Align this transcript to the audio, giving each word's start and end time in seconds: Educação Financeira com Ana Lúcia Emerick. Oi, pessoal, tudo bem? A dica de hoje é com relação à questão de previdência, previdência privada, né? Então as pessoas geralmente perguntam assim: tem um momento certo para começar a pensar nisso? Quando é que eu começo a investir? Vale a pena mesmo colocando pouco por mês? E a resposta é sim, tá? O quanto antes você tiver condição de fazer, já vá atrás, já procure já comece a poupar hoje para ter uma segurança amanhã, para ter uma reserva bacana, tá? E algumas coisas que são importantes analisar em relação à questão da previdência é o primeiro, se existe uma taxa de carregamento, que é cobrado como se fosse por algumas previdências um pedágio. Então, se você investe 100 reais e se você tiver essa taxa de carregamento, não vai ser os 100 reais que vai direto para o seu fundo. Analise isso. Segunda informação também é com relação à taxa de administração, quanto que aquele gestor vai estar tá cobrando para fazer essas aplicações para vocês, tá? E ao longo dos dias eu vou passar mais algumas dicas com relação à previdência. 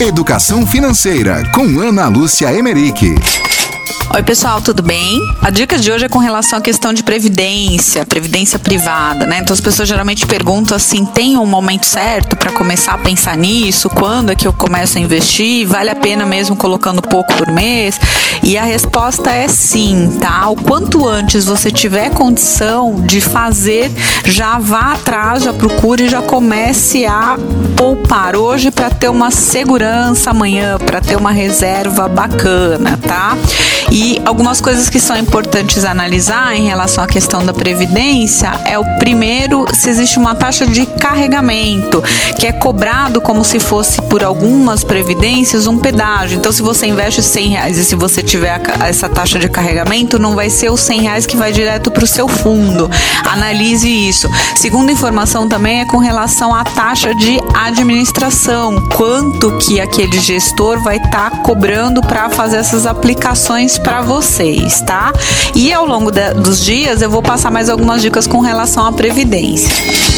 Educação 0.00 0.66
Financeira 0.66 1.48
com 1.52 1.78
Ana 1.78 2.08
Lúcia 2.08 2.52
Emerick. 2.52 3.14
Oi, 4.12 4.22
pessoal, 4.22 4.60
tudo 4.60 4.82
bem? 4.82 5.20
A 5.40 5.50
dica 5.50 5.76
de 5.78 5.90
hoje 5.90 6.04
é 6.04 6.08
com 6.08 6.18
relação 6.18 6.58
à 6.58 6.62
questão 6.62 6.92
de 6.92 7.02
previdência, 7.02 8.04
previdência 8.04 8.58
privada, 8.58 9.26
né? 9.26 9.40
Então 9.40 9.52
as 9.52 9.60
pessoas 9.60 9.88
geralmente 9.88 10.26
perguntam 10.26 10.76
assim: 10.76 11.04
tem 11.04 11.36
um 11.36 11.46
momento 11.46 11.86
certo 11.86 12.36
para 12.36 12.52
começar 12.52 12.94
a 12.94 12.98
pensar 12.98 13.36
nisso? 13.36 13.88
Quando 13.90 14.30
é 14.30 14.36
que 14.36 14.46
eu 14.46 14.52
começo 14.52 14.98
a 14.98 15.00
investir? 15.00 15.66
Vale 15.66 15.90
a 15.90 15.96
pena 15.96 16.24
mesmo 16.24 16.54
colocando 16.54 17.02
pouco 17.02 17.34
por 17.34 17.50
mês? 17.50 17.98
E 18.42 18.56
a 18.56 18.62
resposta 18.62 19.30
é 19.30 19.48
sim, 19.48 20.18
tá? 20.20 20.48
O 20.48 20.56
quanto 20.56 21.08
antes 21.08 21.44
você 21.44 21.70
tiver 21.70 22.10
condição 22.10 22.94
de 23.00 23.20
fazer, 23.20 23.90
já 24.24 24.58
vá 24.58 24.92
atrás, 24.92 25.42
já 25.44 25.52
procure 25.52 26.08
já 26.08 26.22
comece 26.22 27.04
a 27.06 27.36
poupar 27.76 28.36
hoje 28.36 28.70
para 28.70 28.90
ter 28.90 29.08
uma 29.08 29.30
segurança 29.30 30.30
amanhã, 30.30 30.78
para 30.78 31.00
ter 31.00 31.16
uma 31.16 31.32
reserva 31.32 32.08
bacana, 32.08 32.98
tá? 33.06 33.36
E 33.94 34.20
algumas 34.24 34.60
coisas 34.60 34.90
que 34.90 34.98
são 34.98 35.16
importantes 35.16 35.84
analisar 35.84 36.56
em 36.56 36.66
relação 36.66 37.04
à 37.04 37.06
questão 37.06 37.46
da 37.46 37.54
previdência 37.54 38.50
é 38.64 38.76
o 38.76 38.84
primeiro, 38.98 39.64
se 39.72 39.88
existe 39.88 40.18
uma 40.18 40.34
taxa 40.34 40.66
de 40.66 40.84
carregamento, 40.84 42.02
que 42.36 42.44
é 42.44 42.50
cobrado 42.50 43.20
como 43.20 43.44
se 43.44 43.60
fosse 43.60 44.02
por 44.02 44.24
algumas 44.24 44.82
previdências 44.82 45.68
um 45.68 45.78
pedágio. 45.78 46.36
Então, 46.36 46.50
se 46.50 46.60
você 46.60 46.86
investe 46.86 47.22
100 47.22 47.48
reais 47.50 47.78
e 47.78 47.84
se 47.84 47.94
você 47.94 48.20
tiver 48.20 48.60
essa 48.84 49.08
taxa 49.08 49.38
de 49.38 49.48
carregamento, 49.48 50.18
não 50.18 50.34
vai 50.34 50.50
ser 50.50 50.72
os 50.72 50.80
100 50.80 51.00
reais 51.00 51.24
que 51.24 51.36
vai 51.36 51.52
direto 51.52 51.88
para 51.92 52.02
o 52.02 52.08
seu 52.08 52.26
fundo. 52.26 52.90
Analise 53.24 53.88
isso. 53.88 54.28
Segunda 54.56 54.90
informação 54.90 55.48
também 55.48 55.82
é 55.82 55.84
com 55.84 55.98
relação 55.98 56.52
à 56.52 56.64
taxa 56.64 57.14
de 57.14 57.38
administração, 57.54 58.88
quanto 58.96 59.56
que 59.58 59.80
aquele 59.80 60.18
gestor 60.18 60.82
vai 60.82 60.96
estar 60.96 61.30
tá 61.30 61.36
cobrando 61.44 62.00
para 62.00 62.28
fazer 62.28 62.56
essas 62.56 62.86
aplicações 62.86 63.78
para 63.84 64.00
vocês, 64.00 64.80
tá? 64.80 65.12
E 65.54 65.72
ao 65.72 65.86
longo 65.86 66.10
dos 66.10 66.64
dias 66.64 67.02
eu 67.02 67.10
vou 67.10 67.22
passar 67.22 67.50
mais 67.50 67.68
algumas 67.68 68.02
dicas 68.02 68.26
com 68.26 68.40
relação 68.40 68.84
à 68.84 68.92
previdência. 68.92 70.13